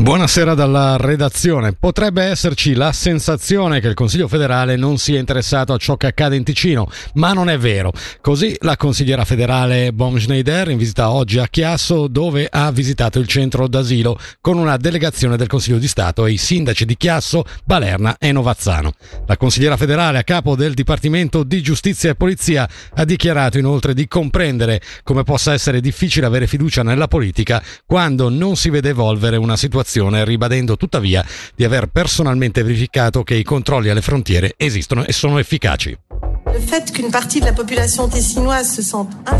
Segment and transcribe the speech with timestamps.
[0.00, 1.74] Buonasera dalla redazione.
[1.74, 6.36] Potrebbe esserci la sensazione che il Consiglio federale non sia interessato a ciò che accade
[6.36, 7.92] in Ticino, ma non è vero.
[8.22, 13.26] Così la consigliera federale Bom Schneider in visita oggi a Chiasso dove ha visitato il
[13.26, 18.16] centro d'asilo con una delegazione del Consiglio di Stato e i sindaci di Chiasso, Balerna
[18.18, 18.92] e Novazzano.
[19.26, 24.08] La consigliera federale a capo del Dipartimento di Giustizia e Polizia ha dichiarato inoltre di
[24.08, 29.56] comprendere come possa essere difficile avere fiducia nella politica quando non si vede evolvere una
[29.56, 35.12] situazione situazione, ribadendo tuttavia di aver personalmente verificato che i controlli alle frontiere esistono e
[35.12, 36.09] sono efficaci.
[36.52, 36.62] Il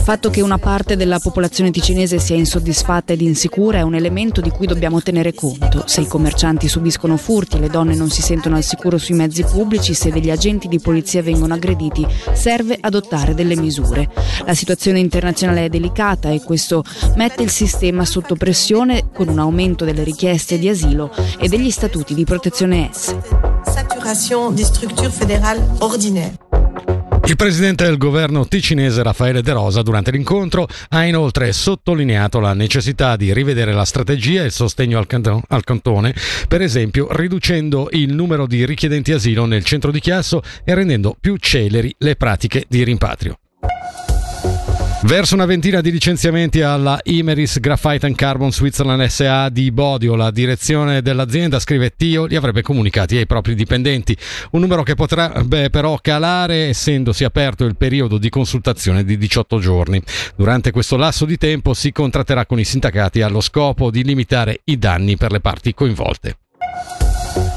[0.02, 4.50] fatto che una parte della popolazione ticinese sia insoddisfatta ed insicura è un elemento di
[4.50, 5.82] cui dobbiamo tenere conto.
[5.86, 9.92] Se i commercianti subiscono furti, le donne non si sentono al sicuro sui mezzi pubblici,
[9.92, 14.08] se degli agenti di polizia vengono aggrediti, serve adottare delle misure.
[14.46, 16.84] La situazione internazionale è delicata e questo
[17.16, 22.14] mette il sistema sotto pressione con un aumento delle richieste di asilo e degli statuti
[22.14, 23.16] di protezione S.
[23.64, 26.49] Saturation di strutture federali ordinaire.
[27.26, 33.14] Il presidente del governo ticinese Raffaele De Rosa durante l'incontro ha inoltre sottolineato la necessità
[33.16, 36.14] di rivedere la strategia e il sostegno al, canton- al cantone,
[36.48, 41.36] per esempio riducendo il numero di richiedenti asilo nel centro di Chiasso e rendendo più
[41.36, 43.38] celeri le pratiche di rimpatrio.
[45.02, 50.30] Verso una ventina di licenziamenti alla Imeris Graphite and Carbon Switzerland SA di Bodio, la
[50.30, 54.14] direzione dell'azienda, scrive Tio, li avrebbe comunicati ai propri dipendenti.
[54.50, 60.02] Un numero che potrebbe però calare essendosi aperto il periodo di consultazione di 18 giorni.
[60.36, 64.78] Durante questo lasso di tempo si contratterà con i sindacati allo scopo di limitare i
[64.78, 66.36] danni per le parti coinvolte.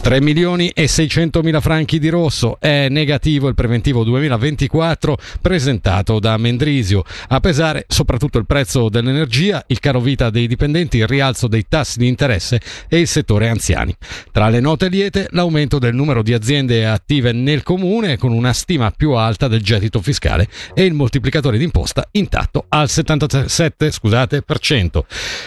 [0.04, 6.36] 3 milioni e 600 mila franchi di rosso è negativo il preventivo 2024 presentato da
[6.36, 7.06] Mendrisio.
[7.30, 12.00] A pesare soprattutto il prezzo dell'energia, il caro vita dei dipendenti, il rialzo dei tassi
[12.00, 13.96] di interesse e il settore anziani.
[14.34, 18.92] Tra le note liete l'aumento del numero di aziende attive nel comune con una stima
[18.92, 25.06] più alta del gettito fiscale e il moltiplicatore d'imposta intatto al 77 scusate, per cento.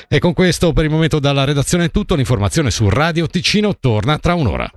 [0.09, 4.19] E con questo per il momento dalla redazione è tutto, l'informazione su Radio Ticino torna
[4.19, 4.71] tra un Sonora.